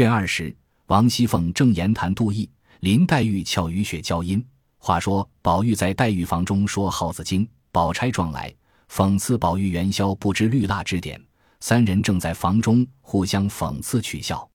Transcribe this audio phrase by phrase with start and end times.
[0.00, 0.56] 卷二十，
[0.86, 2.48] 王熙凤正言谈杜毅，
[2.80, 4.42] 林黛玉俏雨雪交音。
[4.78, 8.50] 话说宝玉在黛玉房中说《耗子经》，宝钗撞来
[8.90, 11.22] 讽刺宝玉元宵不知绿蜡之典，
[11.60, 14.48] 三人正在房中互相讽刺取笑。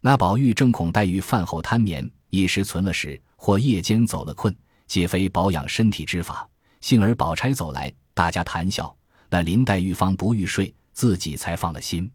[0.00, 4.56] 那宝玉正恐黛玉饭后贪眠，一时存了食，或夜间走了困，
[4.86, 6.48] 皆非保养身体之法。
[6.80, 8.96] 幸而宝钗走来，大家谈笑。
[9.28, 12.08] 那林黛玉方不欲睡，自己才放了心。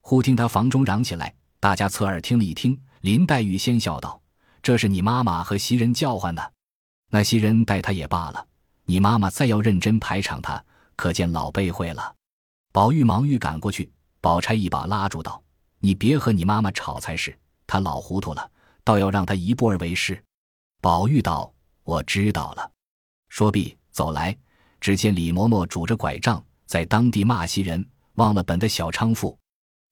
[0.00, 4.20] 忽听他房中嚷起来，大家侧耳听了一听，林黛玉先笑道
[4.62, 6.42] ：“这是你妈妈和袭人叫唤呢。”
[7.10, 8.46] 那袭人待他也罢了，
[8.84, 10.62] 你妈妈再要认真排场他，
[10.96, 12.14] 可见老辈会了。
[12.72, 13.90] 宝玉忙欲赶过去，
[14.20, 15.42] 宝钗一把拉住道
[15.80, 18.50] ：“你别和你妈妈吵才是，她老糊涂了，
[18.84, 20.22] 倒要让她一步而为是。”
[20.82, 21.52] 宝玉道
[21.84, 22.70] ：“我知道了。”
[23.30, 24.36] 说毕，走来，
[24.80, 29.38] 只见李嬷嬷拄着拐杖，在当地骂袭人，忘了本的小娼妇。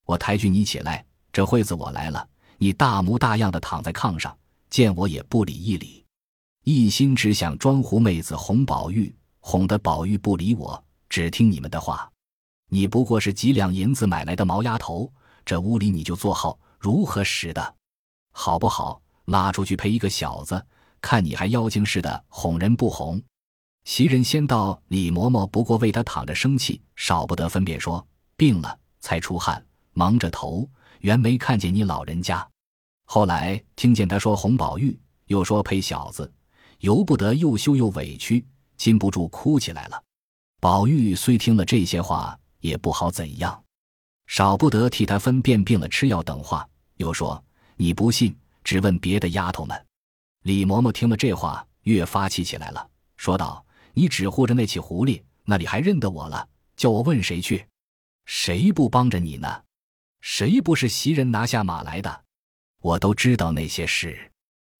[0.05, 1.03] 我抬举你起来，
[1.35, 2.25] 这会子我来了，
[2.59, 4.33] 你大模大样的躺在炕上，
[4.69, 6.05] 见我也不理一理。
[6.63, 12.09] 一心只想装狐妹子哄宝玉，哄得宝玉不理我，只听你们的话。
[12.69, 15.11] 你不过是几两银子买来的毛丫头，
[15.43, 17.75] 这屋里你就做好，如何使的？
[18.31, 19.01] 好不好？
[19.25, 20.65] 拉出去陪一个小子，
[21.01, 23.21] 看你还妖精似的哄人不哄？
[23.83, 30.65] 袭人先到，李嬷嬷不过为他躺着生气，少不得分辨说病了才出汗，忙着头，
[30.99, 32.47] 原没看见你老人家。
[33.05, 36.31] 后来听见他说哄宝玉，又说陪小子。
[36.79, 38.45] 由不得又羞又委屈，
[38.77, 40.03] 禁不住哭起来了。
[40.59, 43.63] 宝玉虽听了这些话，也不好怎样，
[44.27, 46.67] 少不得替他分辨病了吃药等话。
[46.97, 47.43] 又说
[47.77, 49.85] ：“你不信，只问别的丫头们。”
[50.43, 56.47] 李嬷嬷听了这话，越发气起来了，说道：“你只护着那起狐狸，那里还认得我了？
[56.75, 57.65] 叫我问谁去？
[58.25, 59.63] 谁不帮着你呢？
[60.27, 62.23] 谁不是袭人拿下马来的？
[62.81, 64.31] 我都知道那些事，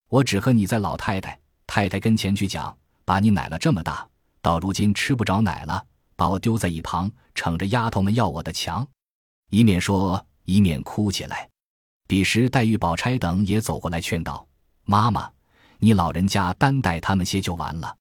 [0.09, 4.07] 我只和你在老太太。”太太跟前去讲，把你奶了这么大，
[4.41, 5.85] 到如今吃不着奶了，
[6.15, 8.85] 把我丢在一旁，逞着丫头们要我的强，
[9.51, 11.47] 一面说一面哭起来。
[12.07, 14.47] 彼时黛玉、宝钗等也走过来劝道
[14.83, 15.31] ：“妈妈，
[15.77, 17.95] 你老人家担待他们些就完了。”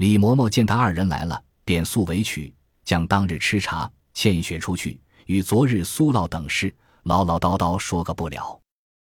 [0.00, 4.98] 李嬷嬷见他二人来了，便素委曲，将当日吃茶、欠雪出去，
[5.28, 8.58] 与昨日苏老等事唠唠叨叨说个不了。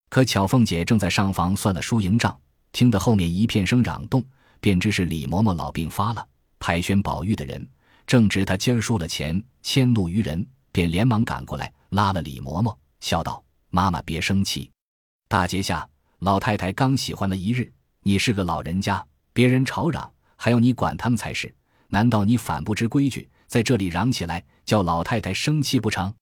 [0.10, 2.38] 可巧凤姐正在上房算了输赢账。
[2.74, 4.24] 听得后面一片声嚷动，
[4.60, 6.28] 便知是李嬷嬷老病发了。
[6.60, 7.66] 排宣宝玉的人
[8.06, 13.42] 正值他今儿输了钱，迁怒于人，便连忙赶过来拉了李嬷嬷，笑道
[13.72, 14.70] ：“妈妈别生气，
[15.30, 15.88] 大节下
[16.20, 17.72] 老太太刚喜欢了一日，
[18.04, 21.56] 你是个老人家，别人吵嚷还要你管他们才是。
[21.88, 26.14] 难道你反不知规矩，在这里嚷起来，叫老太太生气不成？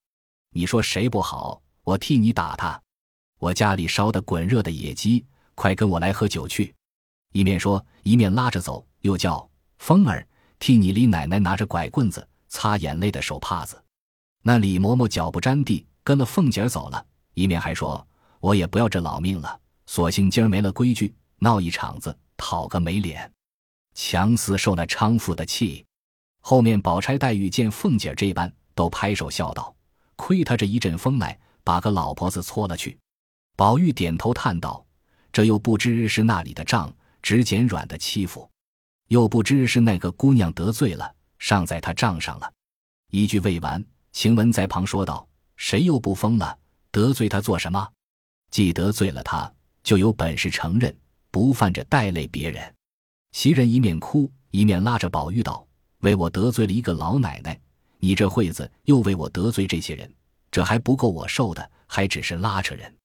[0.52, 2.82] 你说谁不好，我替你打他。
[3.38, 5.24] 我家里烧的滚热的野鸡。”
[5.58, 6.72] 快跟我来喝酒去！
[7.34, 9.50] 一面说，一面拉着走，又叫
[9.80, 10.24] 风儿
[10.60, 13.84] 替你李奶奶拿着拐棍子擦眼泪的手帕子。
[14.44, 17.04] 那李嬷嬷脚不沾地，跟了凤姐走了。
[17.34, 18.08] 一面还说
[18.40, 23.34] ：“我也不要这老命了，索性今儿没了规矩，闹一场子，讨个没脸，
[23.96, 25.84] 强似受那娼妇的气。”
[26.50, 29.76] 后面宝钗、黛玉见凤姐这般，都拍手笑道
[30.16, 32.98] ：“亏他这一阵风来，把个老婆子搓了去。”
[33.58, 34.82] 宝玉点头叹道。
[35.34, 36.90] 这又不知是那里的账，
[37.22, 38.50] 只捡软的欺负；
[39.10, 42.50] 又不知是那个姑娘得罪了，上在他账上了。
[43.12, 43.84] 一句未完，
[44.14, 45.28] 晴雯在旁说道
[45.58, 46.58] ：“谁又不疯了？
[46.92, 47.86] 得罪他做什么？
[48.52, 49.54] 既得罪了他，
[49.84, 50.98] 就有本事承认，
[51.30, 52.74] 不犯着带累别人。”
[53.36, 55.67] 袭人一面哭，一面拉着宝玉道
[56.08, 57.60] ：“为我得罪了一个老奶奶，
[58.00, 60.10] 你这会子又为我得罪这些人，
[60.50, 62.96] 这还不够我受的，还只是拉扯人。”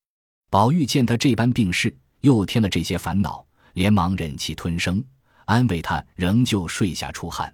[0.49, 1.93] 宝玉见他这般病势。
[2.23, 5.05] 又添了这些烦恼，连忙忍气吞声，
[5.47, 7.53] 安慰他，仍旧睡下出汗。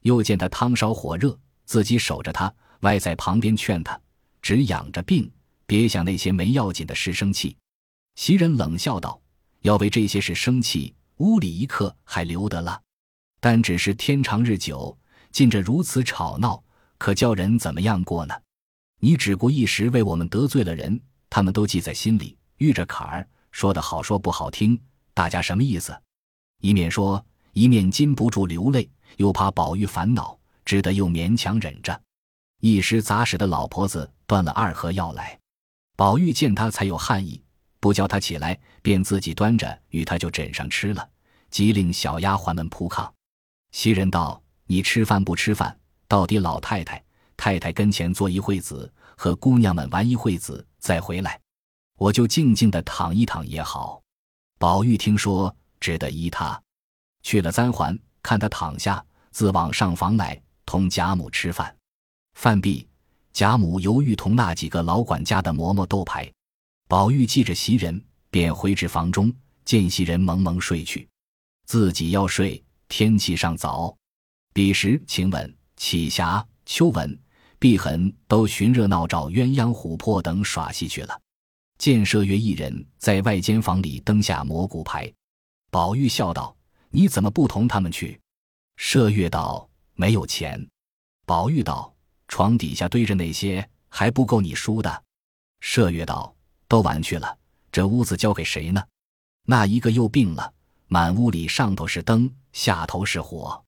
[0.00, 2.50] 又见他汤烧火热，自己守着他，
[2.80, 4.00] 歪在旁边劝他，
[4.40, 5.30] 只养着病，
[5.66, 7.54] 别想那些没要紧的事生气。
[8.14, 9.20] 袭人冷笑道
[9.60, 12.80] ：“要为这些事生气，屋里一刻还留得了？
[13.40, 14.96] 但只是天长日久，
[15.30, 16.62] 尽着如此吵闹，
[16.98, 18.34] 可叫人怎么样过呢？
[19.00, 21.00] 你只顾一时为我们得罪了人，
[21.30, 24.78] 他们都记在心里，遇着坎儿。”说的好说不好听，
[25.14, 25.96] 大家什么意思？
[26.60, 31.98] 一面说，一面禁不住流泪，又怕宝玉烦恼，只得又勉强忍着。
[32.60, 35.38] 一时杂使的老婆子端了二盒药来，
[35.96, 37.42] 宝玉见他才有汗意，
[37.80, 41.08] 不叫他起来，便自己端着与他就枕上吃了，
[41.50, 43.10] 即令小丫鬟们铺炕。
[43.70, 45.78] 袭人道：“你吃饭不吃饭？
[46.06, 47.02] 到底老太太、
[47.36, 51.38] 太太跟前坐一会子，和姑娘们玩一会子，再回来。”
[51.98, 54.00] 我就静静的躺一躺也好。
[54.56, 56.60] 宝玉听说，只得依他，
[57.22, 61.74] 去了簪环，看他躺下，自往上房来，同贾母吃饭。
[62.34, 62.88] 饭毕，
[63.32, 66.30] 贾母犹豫同那几个老管家的嬷嬷斗牌。
[66.86, 68.00] 宝玉记着袭人，
[68.30, 71.08] 便回至房中，见袭人蒙蒙睡去，
[71.66, 72.62] 自己要睡。
[72.88, 73.94] 天气尚早，
[74.52, 77.18] 彼时晴雯、启霞、秋纹、
[77.58, 81.20] 碧痕都寻热闹找鸳鸯、琥珀等耍戏去了。
[81.78, 85.12] 见麝月一人在外间房里灯下磨骨牌，
[85.70, 86.56] 宝玉笑道
[86.90, 88.18] ：“你怎么不同他们去？”
[88.80, 90.66] 麝月道：“没有钱。”
[91.24, 91.94] 宝玉道
[92.26, 95.04] ：“床底下堆着那些还不够你输的。”
[95.62, 96.34] 麝月道
[96.66, 97.38] ：“都玩去了，
[97.70, 98.82] 这屋子交给谁呢？
[99.44, 100.52] 那一个又病了，
[100.88, 103.62] 满屋里上头是灯。”下头是火，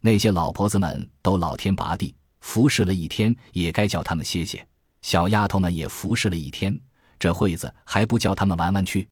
[0.00, 4.64] 那些老婆子们都老天拔地服侍了一天，也该叫他们歇歇。
[5.02, 6.78] 小丫头们也服侍了一天，
[7.18, 9.08] 这会子还不叫他们玩玩去？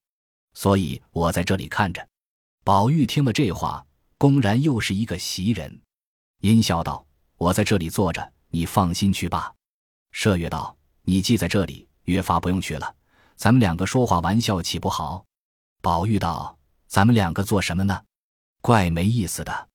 [0.54, 2.06] 所以我在这里看着。
[2.62, 3.84] 宝玉听了这话，
[4.16, 5.80] 公然又是一个袭人，
[6.42, 7.04] 阴笑道
[7.36, 9.52] ：“我在这里坐着，你放心去罢。”
[10.14, 12.94] 麝月道：“你既在这里，越发不用去了。
[13.34, 15.24] 咱们两个说话玩笑，岂不好？”
[15.82, 16.55] 宝玉道
[16.86, 18.02] ：“咱们两个做什么呢？”
[18.60, 19.68] 怪没意思的，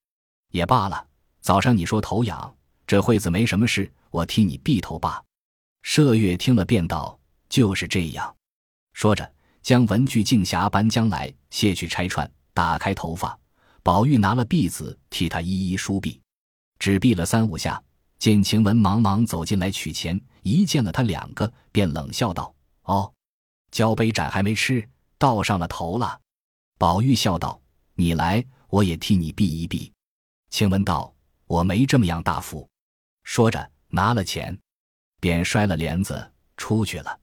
[0.51, 1.07] 也罢了。
[1.39, 2.55] 早上你说头痒，
[2.85, 5.23] 这会子没什么事，我替你避头吧。
[5.83, 7.17] 麝月听了，便道
[7.49, 8.35] ：“就是这样。”
[8.93, 13.37] 说着，将文具镜匣搬将来，卸去拆串，打开头发。
[13.81, 16.19] 宝玉拿了篦子替他一一梳篦，
[16.77, 17.81] 只篦了三五下，
[18.19, 22.53] 见晴雯忙忙走进来取钱，一见了他两个，便冷笑道
[22.83, 23.11] ：“哦，
[23.71, 24.87] 交杯盏还没吃，
[25.17, 26.19] 倒上了头了。”
[26.81, 27.61] 宝玉笑道
[27.93, 29.93] ：“你来。”我也替你避一避。
[30.49, 31.13] 晴雯道
[31.45, 32.67] ：“我没这么样大福。”
[33.23, 34.57] 说着拿了钱，
[35.19, 37.19] 便摔了帘子出去了。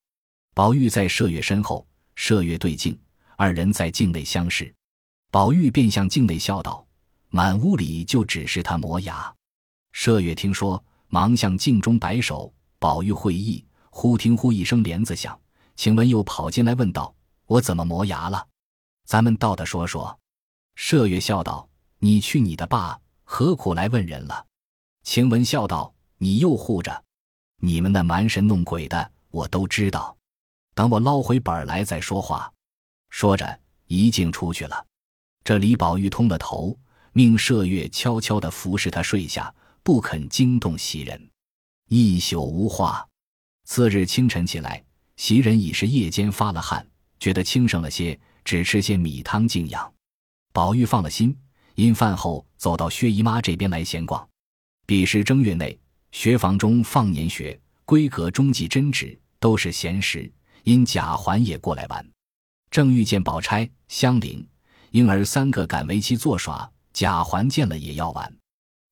[0.54, 1.84] 宝玉在麝月身后，
[2.14, 2.96] 麝月对镜，
[3.36, 4.72] 二人在镜内相视。
[5.32, 6.86] 宝玉便向镜内笑道
[7.28, 9.34] ：“满屋里就只是他磨牙。”
[9.92, 12.54] 麝月听说，忙向镜中摆手。
[12.78, 15.36] 宝玉会意，忽听呼一声帘子响，
[15.74, 17.12] 晴雯又跑进来问道
[17.46, 18.46] ：“我怎么磨牙了？
[19.08, 20.20] 咱们道的说说。”
[20.76, 21.66] 麝月笑道
[21.98, 24.44] ：“你去你的吧，何苦来问人了？”
[25.02, 27.02] 晴雯笑道：“你又护着，
[27.62, 30.14] 你们那蛮神弄鬼的，我都知道。
[30.74, 32.52] 等我捞回本来再说话。”
[33.08, 34.86] 说着，一径出去了。
[35.42, 36.78] 这李宝玉通了头，
[37.14, 39.52] 命麝月悄悄地服侍他睡下，
[39.82, 41.30] 不肯惊动袭人。
[41.88, 43.08] 一宿无话。
[43.64, 44.84] 次日清晨起来，
[45.16, 46.86] 袭人已是夜间发了汗，
[47.18, 49.92] 觉得轻省了些，只吃些米汤静养。
[50.54, 51.36] 宝玉放了心，
[51.74, 54.26] 因饭后走到薛姨妈这边来闲逛。
[54.86, 55.78] 彼时正月内，
[56.12, 62.10] 学房中放年学、闺阁中记针纸都是闲时，因贾环也过来玩，
[62.70, 64.48] 正遇见宝钗、香菱、
[64.92, 66.66] 婴儿三个赶围棋作耍。
[66.94, 68.34] 贾环见了也要玩，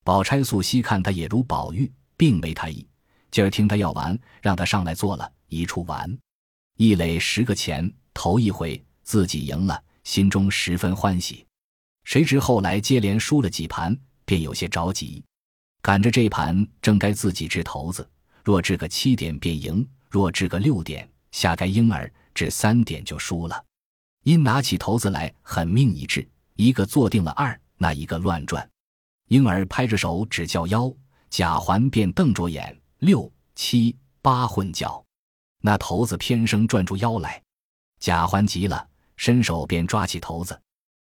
[0.05, 2.87] 宝钗素昔看他也如宝玉，并没他意。
[3.31, 6.14] 今儿听他要玩，让他上来坐了一处玩，
[6.76, 11.47] 一垒十个钱，头一回自己赢了，心中十分欢喜。
[12.03, 15.25] 谁知后来接连输了几盘，便有些着急，
[15.81, 18.06] 赶着这盘正该自己掷骰子，
[18.44, 23.64] 若掷个七点便赢，若掷个六点，下该婴儿掷三点就输了。
[24.25, 28.69] 因拿起骰子来，狠命一掷，一个坐定了二，那一个乱转。
[29.28, 30.92] 婴儿拍着手只叫幺，
[31.30, 35.04] 贾环便瞪着眼，六七八混叫，
[35.61, 37.40] 那骰子偏生转出腰来。
[37.99, 40.61] 贾环急了，伸手便抓起骰子。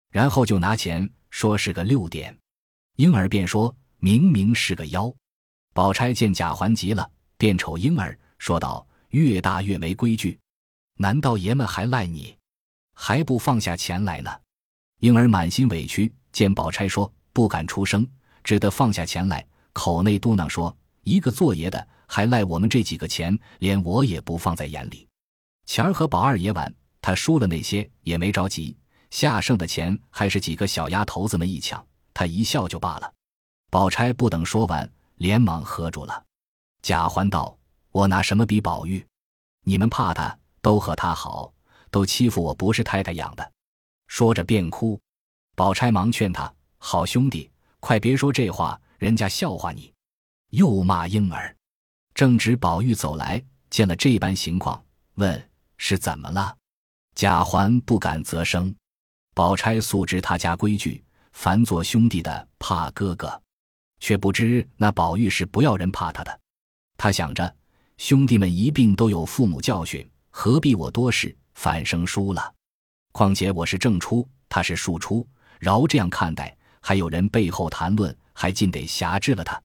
[0.09, 2.37] 然后就拿钱说是个六点，
[2.95, 5.13] 婴儿便说明明是个幺。
[5.73, 10.39] 宝钗见贾环急了，便瞅婴儿说道：“越大越没规矩，
[10.95, 12.37] 难道爷们还赖你，
[12.93, 14.31] 还不放下钱来呢？”
[15.01, 18.07] 婴儿满心委屈，见宝钗说不敢出声，
[18.41, 25.05] 只得放下钱来，口内嘟囔说：“一个做爷的还赖我们这几个钱，连我也不放在眼里。
[25.65, 26.73] 钱儿和宝二爷玩，
[27.05, 28.75] 他输了那些也没着急。”
[29.11, 31.85] 下剩的钱还是几个小丫头子们一抢，
[32.15, 33.13] 他一笑就罢了。
[33.69, 36.25] 宝钗不等说完，连忙喝住了。
[36.81, 37.55] 贾环道
[37.93, 39.05] ：“我拿什么比宝玉？
[39.61, 41.53] 你们怕他，都和他好，
[41.91, 43.51] 都欺负我不是太太养的。”
[44.07, 44.99] 说着便哭。
[45.55, 49.93] 宝钗忙劝他：“好兄弟，快别说这话，人家笑话你。”
[50.49, 51.55] 又骂婴儿。
[52.13, 54.83] 正值宝玉走来，见了这般情况，
[55.13, 56.57] 问是怎么了。
[57.15, 58.75] 贾环不敢啧声。
[59.33, 63.41] 宝钗素知他家规矩，凡做兄弟的怕哥哥，
[63.99, 66.39] 却不知那宝玉是不要人怕他的。
[66.97, 67.55] 他想着
[67.97, 71.35] 兄弟们一并都有父母教训，何必我多事？
[71.53, 72.53] 反生疏了。
[73.13, 75.25] 况且我是正出，他是庶出，
[75.57, 79.61] 饶这样看待，还有人背后谈论，还尽得辖制了他。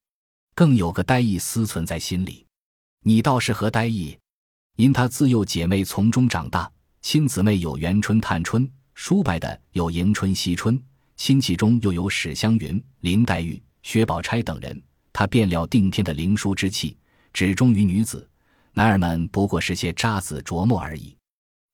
[0.55, 2.47] 更有个呆意思存在心里。
[3.03, 4.17] 你倒是何呆意？
[4.77, 6.71] 因他自幼姐妹从中长大，
[7.03, 10.81] 亲姊妹有元春、探春，叔伯的有迎春、惜春，
[11.17, 14.81] 亲戚中又有史湘云、林黛玉、薛宝钗等人，
[15.13, 16.97] 他便料定天的灵书之气，
[17.33, 18.29] 只忠于女子，
[18.75, 21.17] 男儿们不过是些渣子琢磨而已。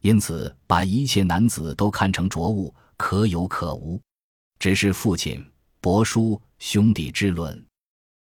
[0.01, 4.01] 因此，把一切男子都看成浊物，可有可无。
[4.59, 5.45] 只是父亲、
[5.81, 7.67] 伯叔、兄弟之论，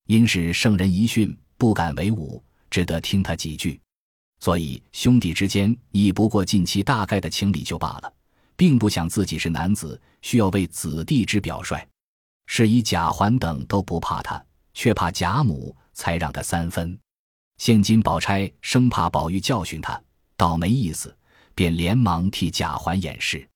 [0.07, 3.79] 因是圣人遗训，不敢为伍，只得听他几句。
[4.45, 8.13] 所以兄弟之间亦不过近期大概的情理就罢了，
[8.57, 11.83] 并不想自己是男子，需要为子弟之表率。
[12.45, 16.99] 是以贾环等都不怕他，却怕贾母，才让他三分。
[17.57, 19.99] 现今宝钗生怕宝玉教训他，
[20.37, 21.17] 倒没意思。
[21.55, 23.49] 便连忙替贾环掩饰。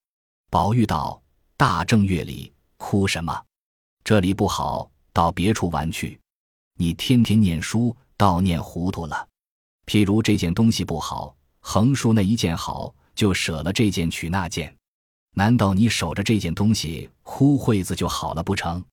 [0.49, 1.21] 宝玉道
[1.59, 3.45] ：“大正月里哭什么？
[4.05, 6.19] 这里不好，到别处玩去。
[6.79, 9.29] 你天天念书，倒念糊涂了。
[9.89, 14.77] 譬如这件东西不好，横竖那一件好，就舍了这件取那件。
[15.35, 18.85] 难道你守着这件东西，呼会子就好了不成？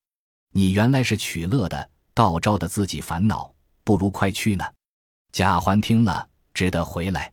[0.53, 4.63] 你原来是取乐的，倒招的自己烦恼，不如快去呢。”
[5.33, 7.29] 贾环听了，只得回来。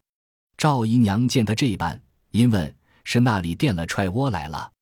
[0.56, 2.02] 赵姨娘见他这般，
[2.32, 4.72] 因问是那里垫了踹窝来了。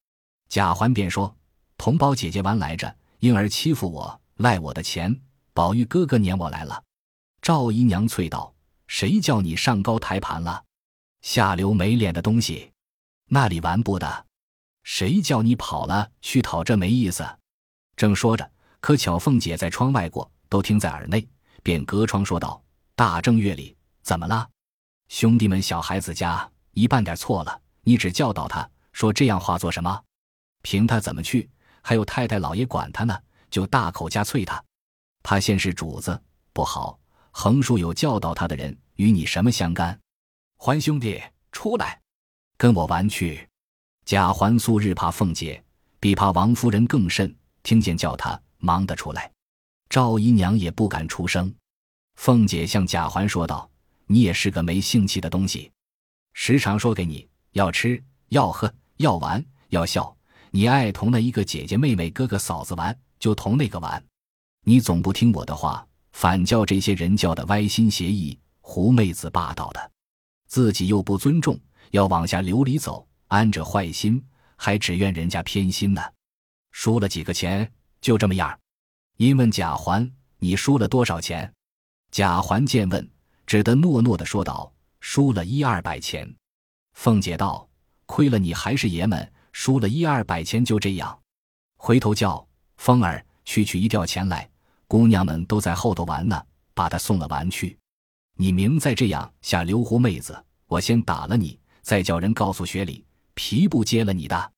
[0.48, 1.36] 贾环便说
[1.76, 5.20] ：“同宝姐姐玩来着，因而欺负我，赖我的钱。
[5.52, 6.82] 宝玉哥哥撵我来了。”
[7.42, 8.52] 赵姨娘啐道
[8.90, 10.64] ：“谁叫你上高台盘了？
[11.22, 12.72] 下流没脸的东西！
[13.26, 14.26] 那里玩不得？
[14.82, 17.24] 谁叫你跑了去讨这没意思？”
[17.96, 21.26] 正说着，可巧凤姐在窗外过，都听在耳内，
[21.62, 22.60] 便隔窗说道
[22.96, 24.50] ：“大正月里怎么了？”
[25.08, 30.02] 兄弟们，小孩子家一办点错了，你只教导他说这样话做什么？
[30.62, 31.48] 凭他怎么去？
[31.80, 33.16] 还有太太老爷管他呢，
[33.50, 34.62] 就大口加啐他。
[35.22, 36.20] 他先是主子，
[36.52, 36.99] 不好。
[37.30, 39.98] 横竖有教导他的人，与你什么相干？
[40.56, 41.22] 环兄弟，
[41.52, 42.00] 出来，
[42.56, 43.48] 跟我玩去。
[44.04, 45.62] 贾环素日怕凤姐，
[45.98, 47.34] 比怕王夫人更甚。
[47.62, 49.30] 听见叫他，忙得出来。
[49.88, 51.54] 赵姨娘也不敢出声。
[52.16, 53.68] 凤姐向贾环说道。
[54.12, 55.70] 你也是个没性气的东西，
[56.32, 60.16] 时常说给你要吃要喝要玩要笑，
[60.50, 64.04] 你爱同那一个姐姐妹妹哥哥嫂子玩，就同那个玩。
[64.64, 69.90] 你总不听我的话，反叫这些人叫的歪心邪意、狐妹子霸道的，
[70.46, 71.58] 自己又不尊重，
[71.90, 74.22] 要往下流里走，安着坏心，
[74.56, 76.02] 还只怨人家偏心呢。
[76.72, 78.58] 输了几个钱，就这么样。
[79.16, 81.52] 因问贾环：“你输了多少钱？”
[82.10, 83.10] 贾环见问。
[83.46, 86.32] 只得诺诺的说道：“输了一二百钱。”
[86.94, 87.68] 凤姐道
[88.06, 91.18] ：“亏了你还是爷们，输了一二百钱就这样。
[91.76, 94.48] 回头叫凤儿去取一吊钱来，
[94.90, 96.44] 姑娘们都在后头玩呢，
[96.74, 97.78] 把他送了玩去。
[98.36, 104.52] 你明再这样下流狐妹子，我先打了你，再叫人告诉学里，皮不接了你的。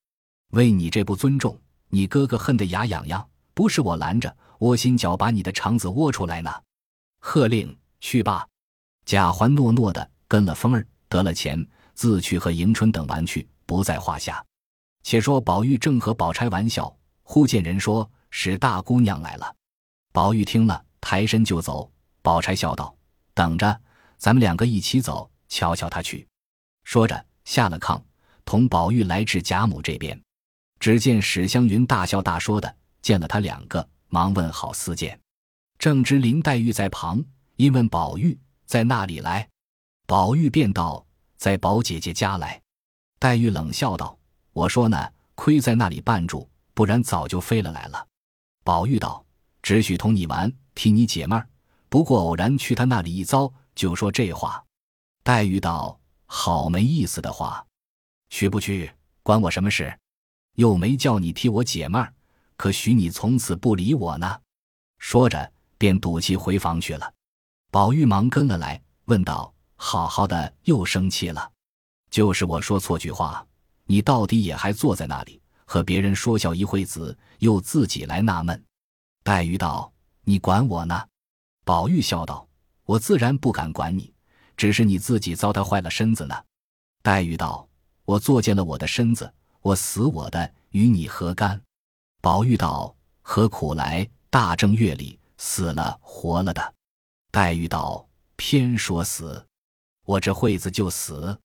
[0.53, 1.55] 为你这不尊重，
[1.91, 6.51] 你哥哥恨得牙痒痒，不是我拦着，窝心脚把你的肠子窝出来呢。
[7.21, 8.49] 喝令去吧。”
[9.05, 11.63] 贾环诺诺的跟了风儿，得了钱，
[11.93, 14.43] 自去和迎春等玩去，不在话下。
[15.03, 19.55] 且说宝玉正和宝钗玩笑，忽见人说是大姑娘来了。
[20.13, 21.91] 宝玉听了，抬身就走。
[22.21, 22.95] 宝钗笑道
[23.35, 23.81] ：“等着，
[24.19, 26.29] 咱们两个一起走，瞧瞧他去。”
[26.85, 28.01] 说着下了炕，
[28.45, 30.21] 同宝玉来至贾母这边。
[30.79, 35.19] 只见史湘云大笑大说的，见了他两个，忙问好四件。
[35.79, 37.25] 正值林黛玉在旁，
[37.57, 38.39] 因问宝玉。
[38.67, 39.49] 在那里来？
[40.07, 41.05] 宝玉便道
[41.37, 42.61] ：“在宝姐姐家来。”
[43.19, 44.19] 黛玉冷笑道
[44.53, 48.07] ：“我说呢，亏在那里绊住，不然早就飞了来了。”
[48.65, 49.25] 宝玉道
[49.63, 51.49] ：“只许同你玩，替你解闷儿。
[51.89, 54.63] 不过偶然去他那里一遭，就说这话。”
[55.23, 57.65] 黛玉道：“好没意思的话，
[58.29, 58.91] 去不去
[59.23, 59.97] 关我什么事？
[60.57, 62.13] 又没叫你替我解闷儿，
[62.57, 64.41] 可许你从此不理我呢？”
[64.99, 67.15] 说着，便赌气回房去了。
[67.71, 71.51] 宝玉忙跟了来，问道：“好好的，又生气了？
[72.11, 73.47] 就是我说错句话，
[73.85, 78.65] 你到底也还坐在那里和别人说笑一会子，又自己来纳闷。”
[79.23, 79.93] 黛玉道
[80.25, 81.09] ：“你管我呢？”
[81.65, 82.49] 宝玉笑道
[82.85, 84.13] ：“我自然不敢管你，
[84.57, 86.35] 只是你自己糟蹋坏了身子呢。”
[87.03, 87.69] 黛玉道
[88.05, 91.61] ：“我作践了我的身子，我死我的，与你何干？”
[92.21, 94.09] 宝玉道：“何苦来？
[94.29, 96.75] 大正月里死了活了的。”
[97.31, 99.47] 黛玉道：“偏说死，
[100.05, 101.39] 我这会子就死。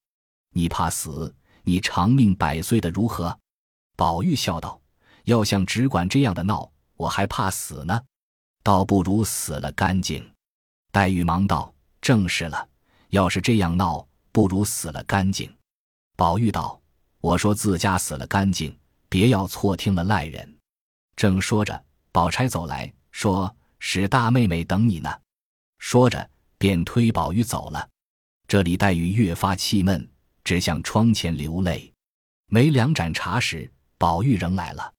[0.51, 1.36] 你怕死？
[1.63, 3.38] 你长命百岁的如何？”
[3.96, 4.81] 宝玉笑道
[5.25, 8.04] ：“要像只管这样的闹，我还怕死呢，
[8.63, 10.30] 倒不如死了干净。”
[10.92, 12.68] 黛玉忙道：“正是了，
[13.10, 15.50] 要是这样闹，不如死了干净。”
[16.18, 16.82] 宝玉道
[17.22, 18.77] ：“我说自家死了干净，
[19.08, 20.58] 别要错听了赖人。”
[21.16, 25.10] 正说着，宝钗走来说：“史大妹妹等你呢。”
[25.80, 26.27] 说着，
[26.58, 27.88] 便推宝玉走了。
[28.48, 30.10] 这里黛玉越发气闷，
[30.44, 31.94] 只向窗前流泪。
[32.48, 34.94] 没两盏茶时，宝玉仍来了。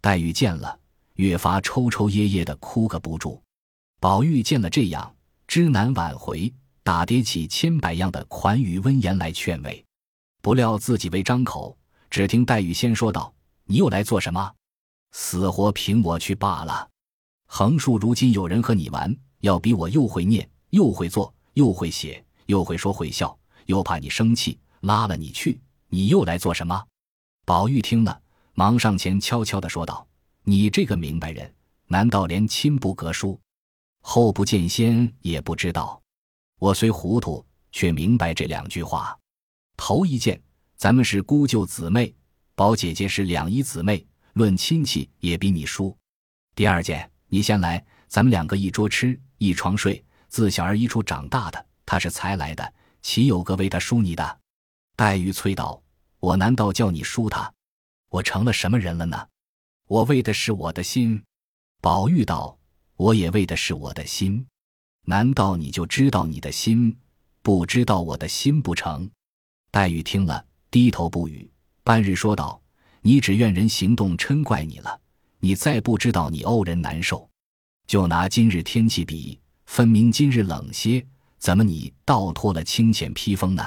[0.00, 0.78] 黛玉见了，
[1.18, 3.42] 越发抽抽噎噎的哭个不住。
[4.00, 5.12] 宝玉见了这样，
[5.48, 6.52] 知难挽回，
[6.84, 9.84] 打叠起千百样的款语温言来劝慰。
[10.40, 11.76] 不料自己未张口，
[12.08, 13.34] 只听黛玉先说道
[13.66, 14.52] ：“你又来做什么？”
[15.10, 16.88] 死活凭我去罢了。
[17.46, 26.80] 横竖如今有人和你玩，要比我又会念，又会做，又会写，又会说会笑，又怕你生气，拉了你去，你又来做什么？
[27.44, 28.22] 宝玉听了，
[28.54, 30.06] 忙上前悄悄的说道
[30.48, 31.54] ：“你这个明白人，
[31.88, 33.38] 难道连亲不隔书，
[34.00, 36.00] 后不见先也不知道？
[36.58, 39.14] 我虽糊涂，却明白这两句话。
[39.76, 40.40] 头一件，
[40.74, 42.14] 咱们是姑舅姊妹，
[42.54, 44.02] 宝姐姐是两姨姊妹。”
[44.32, 45.94] 论亲戚也比你疏。
[46.54, 54.40] 第二件，你先来，咱们两个一桌吃，一床睡，自小儿一处长大的，他是才来的，岂有个为他输你的？
[54.96, 55.82] 黛玉催道
[56.20, 57.52] ：“我难道叫你输他？
[58.08, 59.28] 我成了什么人了呢？
[59.88, 61.20] 我为的是我的心。”
[61.82, 62.56] 宝玉道
[62.96, 64.46] ：“我也为的是我的心。
[65.04, 66.96] 难道你就知道你的心，
[67.42, 69.10] 不知道我的心不成？”
[69.72, 71.50] 黛玉听了，低头不语。
[71.82, 72.62] 半日说道。
[73.00, 75.00] 你只怨人行动嗔怪你了，
[75.38, 77.30] 你再不知道你怄人难受。
[77.86, 81.06] 就拿今日天气比，分明今日冷些，
[81.38, 83.64] 怎么你倒脱了清浅披风呢？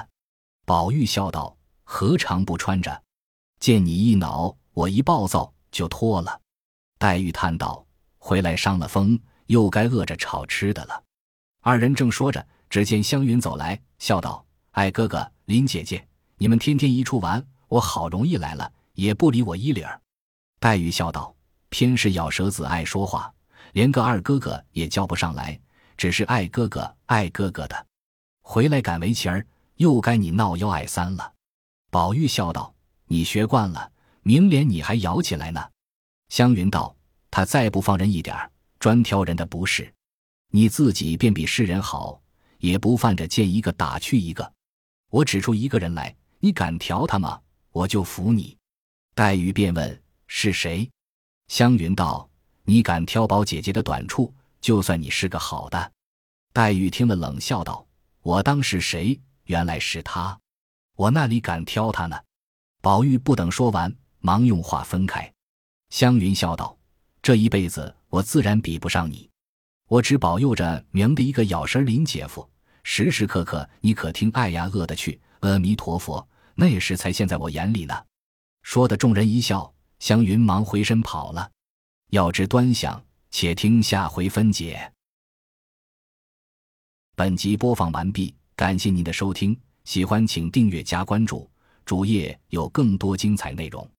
[0.66, 3.01] 宝玉笑道：“何尝不穿着？
[3.60, 6.40] 见你一恼，我一暴躁，就脱了。”
[7.00, 7.86] 黛玉叹道
[8.20, 11.03] ：“回来伤了风，又该饿着炒吃的了。”
[11.62, 16.07] 二人正说着，只见湘云走来，笑道：“爱哥哥，林姐姐，
[16.38, 20.00] 你们天天一处玩，我好容易来了。”也不理我一理儿，
[20.60, 21.34] 黛玉笑道
[21.70, 23.34] ：“偏是咬舌子爱说话，
[23.72, 25.57] 连个二哥哥也叫不上来，
[25.96, 27.88] 只是爱哥哥爱哥哥的。
[28.42, 31.34] 回来赶围棋儿，又该你闹幺爱三了。”
[31.90, 32.75] 宝玉笑道
[33.07, 33.90] ：“你学惯了，
[34.24, 35.62] 明连你还摇起来呢。”
[36.29, 36.96] 湘云道
[37.29, 39.94] ：“他再不放人一点儿，专挑人的不是。
[40.50, 42.22] 你自己便比世人好，
[42.60, 44.53] 也不犯着见一个打去一个。
[45.10, 47.40] 我指出一个人来，你敢调他吗？
[47.72, 48.57] 我就服你。”
[49.14, 50.90] 黛玉便问：“是谁？”
[51.48, 52.29] 湘云道
[52.64, 55.92] ：“你敢挑宝姐姐的短处，就算你是个好的。”
[56.53, 57.86] 黛玉听了，冷笑道
[58.24, 59.20] ：“我当是谁？
[59.46, 60.40] 原来是他！
[60.96, 62.18] 我那里敢挑他呢？”
[62.81, 65.31] 宝玉不等说完，忙用话分开。
[65.90, 66.77] 湘云笑道
[67.22, 69.29] ：“这一辈子，我自然比不上你。
[69.88, 72.50] 我只保佑着明的一个咬神林姐夫，
[72.84, 77.94] 时时刻刻你可听爱呀饿的去，阿弥陀佛，那时才现在我眼里呢。”
[78.64, 81.51] 说的众人一笑，湘云忙回身跑了。
[82.12, 84.92] 要知端详，且听下回分解。
[87.16, 91.50] 本集播放完毕，感谢您的收听，喜欢请订阅加关注，
[91.86, 93.90] 主页有更多精彩内容。